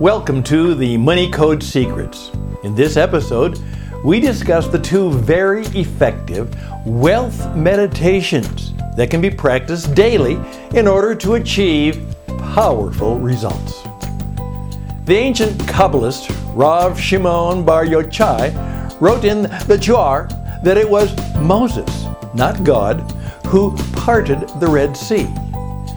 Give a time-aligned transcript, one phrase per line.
[0.00, 2.32] Welcome to the Money Code Secrets.
[2.64, 3.60] In this episode,
[4.04, 6.52] we discuss the two very effective
[6.84, 10.36] wealth meditations that can be practiced daily
[10.74, 13.84] in order to achieve powerful results.
[15.04, 20.26] The ancient Kabbalist Rav Shimon Bar Yochai wrote in the Zohar
[20.64, 22.98] that it was Moses, not God,
[23.46, 25.32] who parted the Red Sea,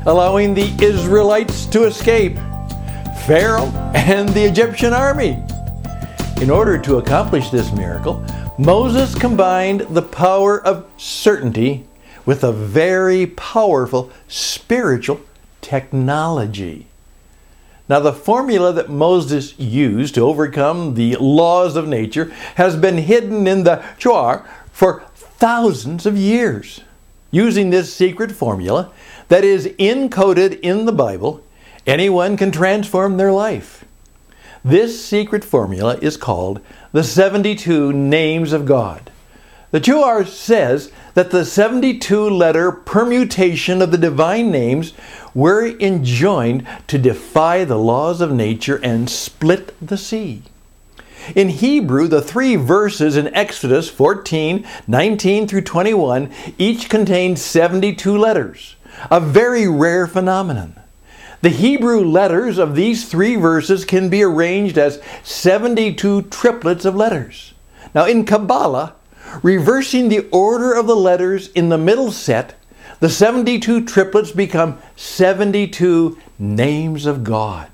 [0.06, 2.38] allowing the Israelites to escape
[3.28, 5.38] Pharaoh and the Egyptian army.
[6.40, 8.26] In order to accomplish this miracle,
[8.58, 11.86] Moses combined the power of certainty
[12.26, 15.20] with a very powerful spiritual
[15.60, 16.88] technology.
[17.90, 23.46] Now, the formula that Moses used to overcome the laws of nature has been hidden
[23.46, 26.80] in the Zohar for thousands of years.
[27.32, 28.90] Using this secret formula
[29.28, 31.44] that is encoded in the Bible,
[31.88, 33.86] Anyone can transform their life.
[34.64, 36.60] This secret formula is called
[36.92, 39.10] the 72 Names of God.
[39.72, 44.94] The Zohar says that the 72 letter permutation of the divine names
[45.34, 50.42] were enjoined to defy the laws of nature and split the sea.
[51.36, 58.76] In Hebrew, the three verses in Exodus 14, 19 through 21 each contain 72 letters,
[59.10, 60.78] a very rare phenomenon.
[61.42, 67.54] The Hebrew letters of these three verses can be arranged as 72 triplets of letters.
[67.94, 68.96] Now, in Kabbalah,
[69.44, 72.56] reversing the order of the letters in the middle set,
[73.00, 77.70] the 72 triplets become 72 names of God.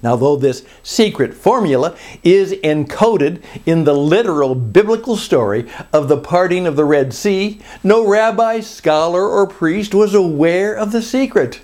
[0.00, 6.66] Now, though this secret formula is encoded in the literal biblical story of the parting
[6.66, 11.60] of the Red Sea, no rabbi, scholar, or priest was aware of the secret.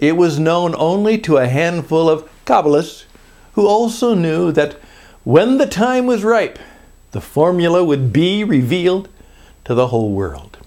[0.00, 3.04] It was known only to a handful of Kabbalists
[3.52, 4.76] who also knew that
[5.24, 6.58] when the time was ripe,
[7.10, 9.10] the formula would be revealed
[9.64, 10.58] to the whole world.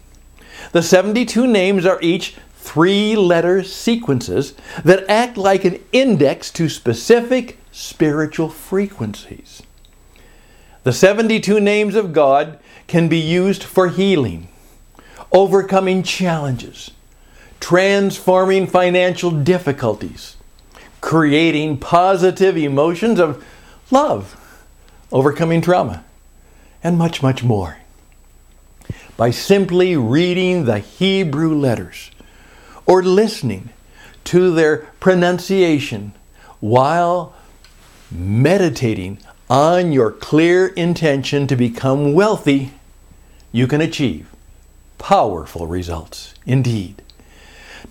[0.71, 4.53] The 72 names are each three letter sequences
[4.85, 9.63] that act like an index to specific spiritual frequencies.
[10.83, 14.47] The 72 names of God can be used for healing,
[15.31, 16.91] overcoming challenges,
[17.63, 20.35] transforming financial difficulties,
[20.99, 23.41] creating positive emotions of
[23.89, 24.35] love,
[25.13, 26.03] overcoming trauma,
[26.83, 27.77] and much, much more.
[29.15, 32.11] By simply reading the Hebrew letters
[32.85, 33.69] or listening
[34.25, 36.11] to their pronunciation
[36.59, 37.33] while
[38.11, 39.19] meditating
[39.49, 42.73] on your clear intention to become wealthy,
[43.53, 44.27] you can achieve
[44.97, 47.01] powerful results indeed.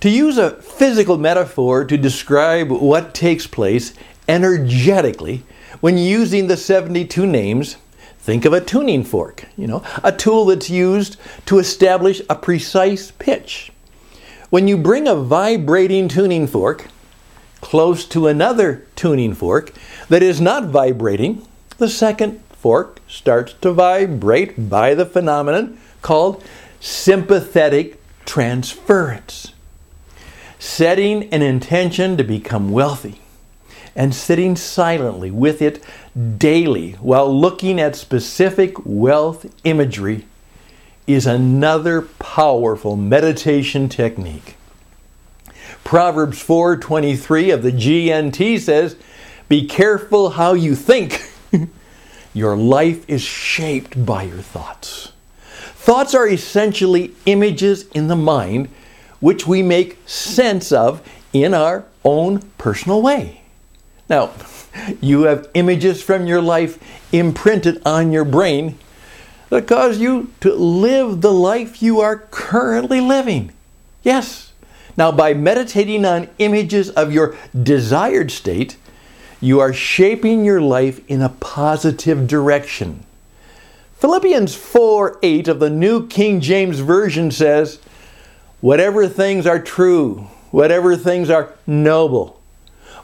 [0.01, 3.95] To use a physical metaphor to describe what takes place
[4.29, 5.45] energetically
[5.81, 7.77] when using the 72 names,
[8.19, 11.17] think of a tuning fork, you know, a tool that's used
[11.47, 13.73] to establish a precise pitch.
[14.51, 16.87] When you bring a vibrating tuning fork
[17.61, 19.73] close to another tuning fork
[20.09, 21.47] that is not vibrating,
[21.79, 26.43] the second fork starts to vibrate by the phenomenon called
[26.81, 29.53] sympathetic transference
[30.63, 33.21] setting an intention to become wealthy
[33.97, 35.83] and sitting silently with it
[36.39, 40.25] daily while looking at specific wealth imagery
[41.05, 44.55] is another powerful meditation technique.
[45.83, 48.95] Proverbs 4:23 of the GNT says,
[49.49, 51.29] "Be careful how you think.
[52.33, 55.11] your life is shaped by your thoughts."
[55.75, 58.69] Thoughts are essentially images in the mind
[59.23, 61.01] which we make sense of
[61.33, 63.41] in our own personal way.
[64.11, 64.33] Now,
[65.01, 66.79] you have images from your life
[67.13, 68.77] imprinted on your brain
[69.49, 73.53] that cause you to live the life you are currently living.
[74.03, 74.53] Yes.
[74.97, 78.77] Now, by meditating on images of your desired state,
[79.41, 83.05] you are shaping your life in a positive direction.
[83.99, 87.79] Philippians 4 8 of the New King James Version says,
[88.63, 92.41] whatever things are true, whatever things are noble,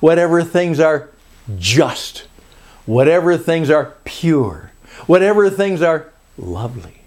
[0.00, 1.10] whatever things are
[1.58, 2.26] just,
[2.86, 4.70] whatever things are pure,
[5.06, 6.08] whatever things are
[6.38, 7.02] lovely,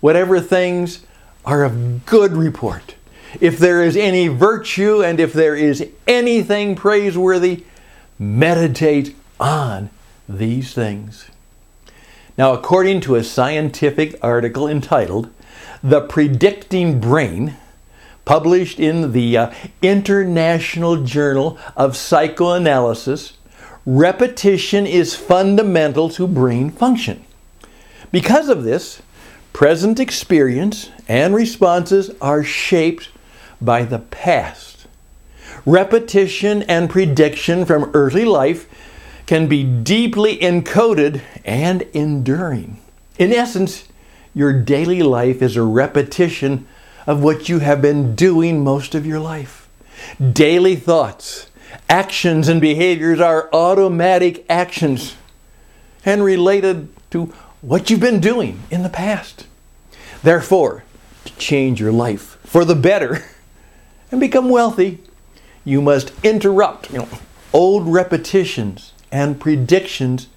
[0.00, 1.06] whatever things
[1.46, 2.96] are of good report,
[3.40, 7.64] if there is any virtue and if there is anything praiseworthy,
[8.18, 9.88] meditate on
[10.28, 11.30] these things.
[12.38, 15.30] Now, according to a scientific article entitled
[15.82, 17.56] The Predicting Brain,
[18.24, 23.34] published in the uh, International Journal of Psychoanalysis,
[23.84, 27.24] repetition is fundamental to brain function.
[28.12, 29.02] Because of this,
[29.52, 33.08] present experience and responses are shaped
[33.60, 34.86] by the past.
[35.66, 38.68] Repetition and prediction from early life
[39.30, 42.76] can be deeply encoded and enduring.
[43.16, 43.86] In essence,
[44.34, 46.66] your daily life is a repetition
[47.06, 49.68] of what you have been doing most of your life.
[50.32, 51.48] Daily thoughts,
[51.88, 55.14] actions, and behaviors are automatic actions
[56.04, 57.26] and related to
[57.60, 59.46] what you've been doing in the past.
[60.24, 60.82] Therefore,
[61.24, 63.24] to change your life for the better
[64.10, 64.98] and become wealthy,
[65.64, 67.08] you must interrupt you know,
[67.52, 70.28] old repetitions and predictions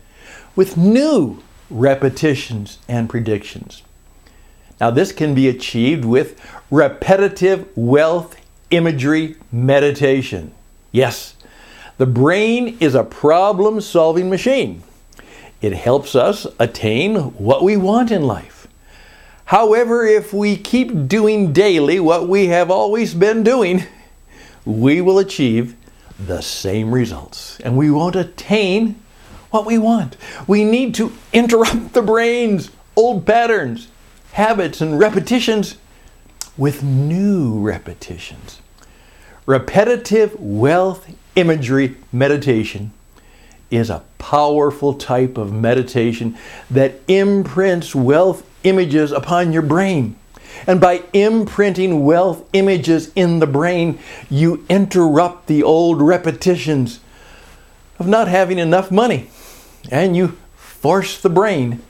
[0.56, 3.84] with new repetitions and predictions.
[4.80, 6.40] Now, this can be achieved with
[6.70, 8.36] repetitive wealth
[8.70, 10.54] imagery meditation.
[10.92, 11.36] Yes,
[11.98, 14.84] the brain is a problem solving machine.
[15.62, 18.68] It helps us attain what we want in life.
[19.46, 23.84] However, if we keep doing daily what we have always been doing,
[24.66, 25.76] we will achieve
[26.20, 28.96] the same results and we won't attain
[29.52, 30.18] what we want.
[30.48, 33.88] We need to interrupt the brain's old patterns,
[34.32, 35.78] habits, and repetitions
[36.58, 38.62] with new repetitions.
[39.46, 42.94] Repetitive wealth imagery meditation
[43.70, 46.38] is a powerful type of meditation
[46.70, 50.16] that imprints wealth images upon your brain.
[50.68, 57.00] And by imprinting wealth images in the brain, you interrupt the old repetitions
[58.00, 59.30] of not having enough money
[59.92, 61.82] and you force the brain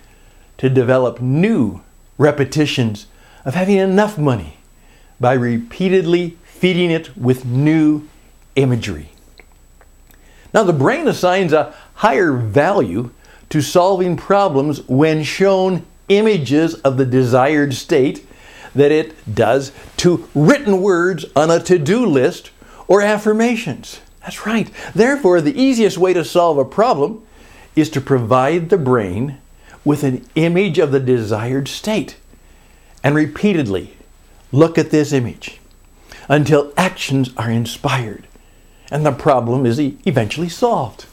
[0.58, 1.82] to develop new
[2.18, 3.08] repetitions
[3.46, 4.58] of having enough money
[5.20, 8.08] by repeatedly feeding it with new
[8.56, 9.10] imagery.
[10.54, 13.12] Now, the brain assigns a higher value
[13.50, 18.26] to solving problems when shown images of the desired state
[18.76, 22.52] that it does to written words on a to do list
[22.88, 24.02] or affirmations.
[24.22, 24.70] That's right.
[24.96, 27.26] Therefore, the easiest way to solve a problem
[27.76, 29.38] is to provide the brain
[29.84, 32.16] with an image of the desired state
[33.04, 33.96] and repeatedly
[34.52, 35.60] look at this image
[36.30, 38.28] until actions are inspired
[38.94, 41.06] and the problem is eventually solved.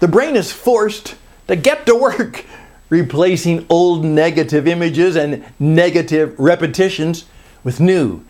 [0.00, 1.16] The brain is forced
[1.48, 2.46] to get to work
[2.88, 7.24] replacing old negative images and negative repetitions
[7.62, 8.24] with new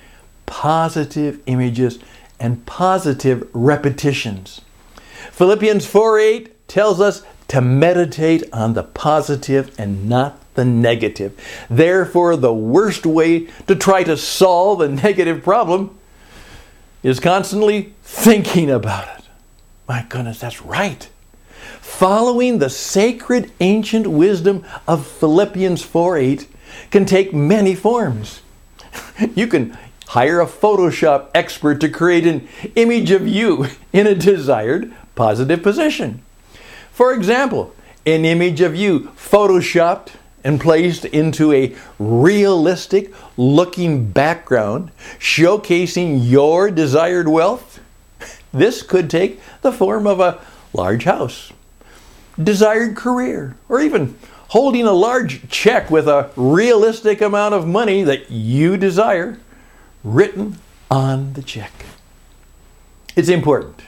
[0.46, 1.98] positive images
[2.38, 4.60] and positive repetitions.
[5.30, 11.38] Philippians 4 8 tells us to meditate on the positive and not the negative.
[11.68, 15.98] Therefore, the worst way to try to solve a negative problem
[17.02, 19.24] is constantly thinking about it.
[19.86, 21.08] My goodness, that's right.
[21.80, 26.46] Following the sacred ancient wisdom of Philippians 4:8
[26.90, 28.40] can take many forms.
[29.34, 29.76] You can
[30.08, 36.22] hire a Photoshop expert to create an image of you in a desired positive position.
[36.92, 37.74] For example,
[38.06, 40.10] an image of you photoshopped
[40.44, 47.80] and placed into a realistic looking background showcasing your desired wealth.
[48.52, 50.38] This could take the form of a
[50.72, 51.52] large house,
[52.42, 54.16] desired career, or even
[54.48, 59.38] holding a large check with a realistic amount of money that you desire
[60.02, 60.58] written
[60.90, 61.72] on the check.
[63.16, 63.82] It's important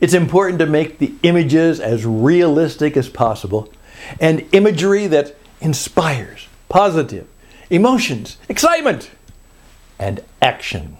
[0.00, 3.72] it's important to make the images as realistic as possible
[4.20, 7.26] and imagery that inspires positive
[7.70, 9.10] emotions, excitement,
[9.98, 10.96] and action.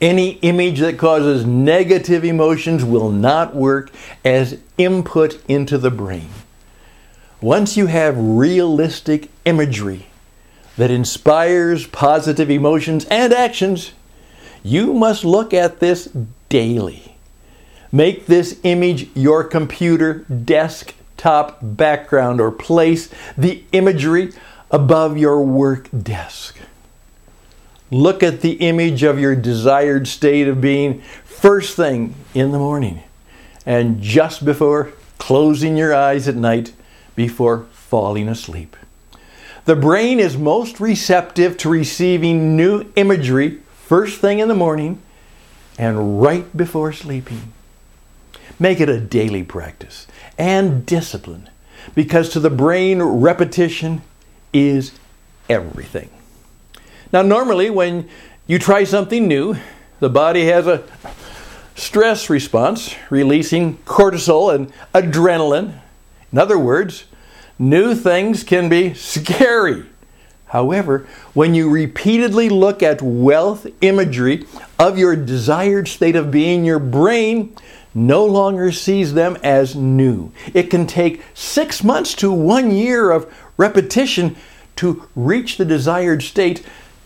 [0.00, 3.90] Any image that causes negative emotions will not work
[4.24, 6.28] as input into the brain.
[7.40, 10.06] Once you have realistic imagery
[10.76, 13.92] that inspires positive emotions and actions,
[14.62, 16.08] you must look at this
[16.48, 17.14] daily.
[17.92, 24.32] Make this image your computer desktop background or place the imagery
[24.70, 26.56] above your work desk.
[27.90, 33.02] Look at the image of your desired state of being first thing in the morning
[33.66, 36.72] and just before closing your eyes at night
[37.14, 38.76] before falling asleep.
[39.64, 45.00] The brain is most receptive to receiving new imagery first thing in the morning
[45.78, 47.52] and right before sleeping.
[48.58, 50.06] Make it a daily practice
[50.38, 51.48] and discipline
[51.94, 54.02] because to the brain, repetition
[54.52, 54.92] is
[55.48, 56.10] everything.
[57.14, 58.08] Now, normally, when
[58.46, 59.56] You try something new,
[60.00, 60.82] the body has a
[61.74, 65.80] stress response, releasing cortisol and adrenaline.
[66.30, 67.06] In other words,
[67.58, 69.86] new things can be scary.
[70.48, 74.44] However, when you repeatedly look at wealth imagery
[74.78, 77.56] of your desired state of being, your brain
[77.94, 80.32] no longer sees them as new.
[80.52, 84.36] It can take six months to one year of repetition
[84.76, 86.62] to reach the desired state,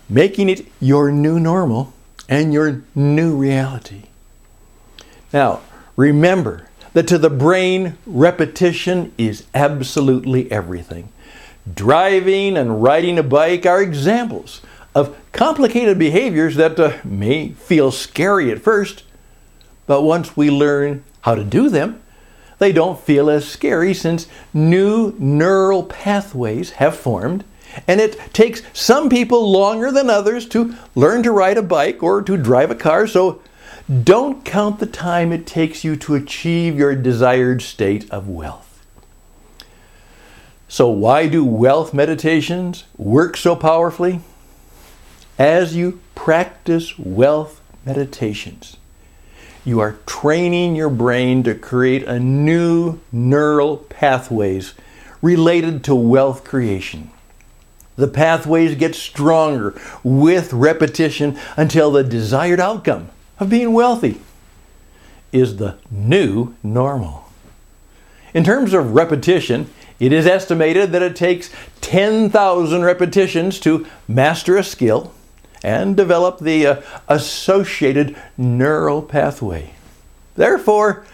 [0.09, 1.93] making it your new normal
[2.27, 4.03] and your new reality.
[5.31, 5.61] Now,
[5.95, 11.09] remember that to the brain, repetition is absolutely everything.
[11.71, 14.61] Driving and riding a bike are examples
[14.95, 19.03] of complicated behaviors that uh, may feel scary at first,
[19.85, 22.01] but once we learn how to do them,
[22.57, 27.43] they don't feel as scary since new neural pathways have formed.
[27.87, 32.21] And it takes some people longer than others to learn to ride a bike or
[32.21, 33.41] to drive a car, so
[34.03, 38.85] don't count the time it takes you to achieve your desired state of wealth.
[40.67, 44.21] So, why do wealth meditations work so powerfully?
[45.39, 48.77] As you practice wealth meditations,
[49.65, 54.75] you are training your brain to create a new neural pathways
[55.23, 57.09] related to wealth creation.
[57.99, 63.09] The pathways get stronger with repetition until the desired outcome
[63.41, 64.21] of being wealthy
[65.33, 67.25] is the new normal.
[68.33, 71.49] In terms of repetition, it is estimated that it takes
[71.81, 75.11] 10,000 repetitions to master a skill
[75.61, 79.71] and develop the uh, associated neural pathway.
[80.37, 81.05] Therefore,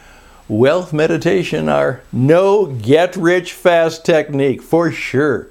[0.48, 5.50] wealth meditation are no get rich fast technique for sure.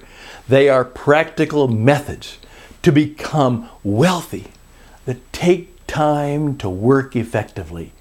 [0.49, 2.39] They are practical methods
[2.83, 4.49] to become wealthy
[5.07, 7.93] that take time to work effectively.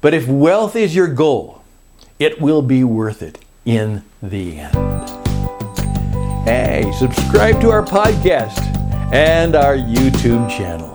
[0.00, 1.62] But if wealth is your goal,
[2.18, 4.74] it will be worth it in the end.
[6.46, 8.62] Hey, subscribe to our podcast
[9.12, 10.93] and our YouTube channel.